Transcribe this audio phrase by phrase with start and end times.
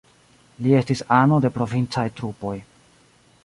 [0.67, 2.59] Li estis ano de provincaj trupoj.